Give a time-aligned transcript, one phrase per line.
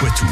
[0.00, 0.24] Poitou.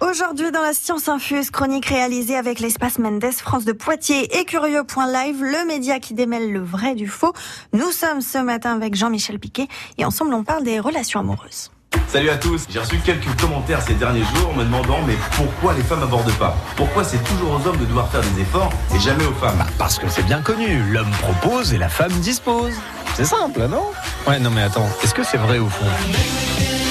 [0.00, 5.40] Aujourd'hui dans la Science Infuse, chronique réalisée avec l'espace Mendes France de Poitiers et Curieux.live,
[5.40, 7.32] le média qui démêle le vrai du faux.
[7.72, 11.70] Nous sommes ce matin avec Jean-Michel Piquet et ensemble on parle des relations amoureuses.
[12.08, 15.84] Salut à tous, j'ai reçu quelques commentaires ces derniers jours me demandant mais pourquoi les
[15.84, 16.56] femmes abordent pas?
[16.76, 19.58] Pourquoi c'est toujours aux hommes de devoir faire des efforts et jamais aux femmes?
[19.58, 22.74] Bah, parce que c'est bien connu, l'homme propose et la femme dispose.
[23.14, 23.84] C'est simple, non?
[24.26, 25.86] Ouais, non mais attends, est-ce que c'est vrai au fond?
[25.86, 26.87] En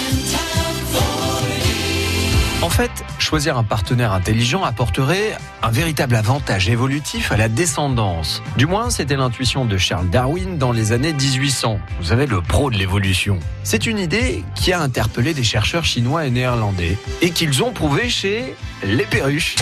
[2.77, 8.44] fait, choisir un partenaire intelligent apporterait un véritable avantage évolutif à la descendance.
[8.55, 11.80] Du moins, c'était l'intuition de Charles Darwin dans les années 1800.
[11.98, 13.40] Vous savez, le pro de l'évolution.
[13.63, 18.09] C'est une idée qui a interpellé des chercheurs chinois et néerlandais et qu'ils ont prouvé
[18.09, 18.53] chez
[18.84, 19.55] les perruches.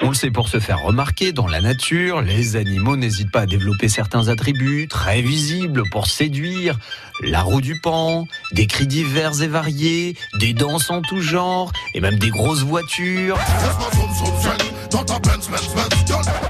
[0.00, 3.46] On le sait pour se faire remarquer dans la nature, les animaux n'hésitent pas à
[3.46, 6.78] développer certains attributs très visibles pour séduire.
[7.20, 12.00] La roue du pan, des cris divers et variés, des danses en tout genre, et
[12.00, 13.36] même des grosses voitures.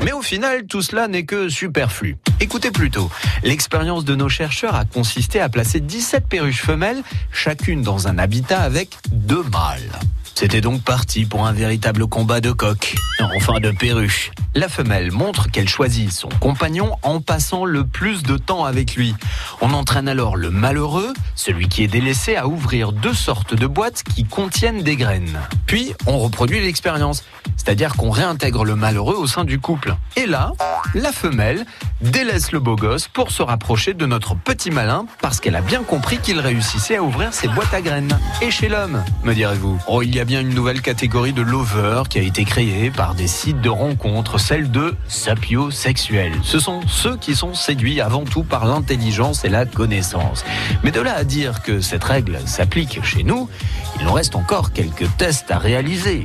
[0.03, 2.19] Mais au final, tout cela n'est que superflu.
[2.41, 3.11] Écoutez plutôt,
[3.43, 7.03] l'expérience de nos chercheurs a consisté à placer 17 perruches femelles,
[7.33, 9.99] chacune dans un habitat avec deux mâles.
[10.41, 12.95] C'était donc parti pour un véritable combat de coq,
[13.35, 14.31] enfin de perruches.
[14.59, 19.15] La femelle montre qu'elle choisit son compagnon en passant le plus de temps avec lui.
[19.61, 24.03] On entraîne alors le malheureux, celui qui est délaissé, à ouvrir deux sortes de boîtes
[24.03, 25.39] qui contiennent des graines.
[25.67, 27.23] Puis on reproduit l'expérience,
[27.57, 29.95] c'est-à-dire qu'on réintègre le malheureux au sein du couple.
[30.17, 30.51] Et là,
[30.93, 31.65] la femelle
[32.01, 35.85] délaisse le beau gosse pour se rapprocher de notre petit malin parce qu'elle a bien
[35.85, 38.19] compris qu'il réussissait à ouvrir ses boîtes à graines.
[38.43, 39.79] Et chez l'homme, me direz-vous?
[39.87, 43.15] Oh, il y a bien une nouvelle catégorie de lovers qui a été créée par
[43.15, 46.33] des sites de rencontres, celle de sapiosexuels.
[46.43, 50.43] Ce sont ceux qui sont séduits avant tout par l'intelligence et la connaissance.
[50.83, 53.51] Mais de là à dire que cette règle s'applique chez nous,
[53.99, 56.25] il nous reste encore quelques tests à réaliser.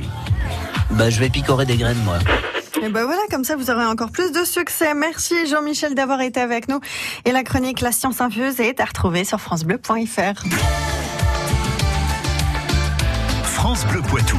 [0.92, 2.16] Bah, je vais picorer des graines, moi.
[2.82, 4.94] Et ben voilà, comme ça vous aurez encore plus de succès.
[4.94, 6.80] Merci Jean-Michel d'avoir été avec nous.
[7.26, 10.44] Et la chronique La Science Infuse est à retrouver sur francebleu.fr.
[13.44, 14.38] France Bleu Poitou.